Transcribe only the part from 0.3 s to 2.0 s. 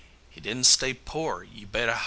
"He didn't stay poar, you bet a hoss!"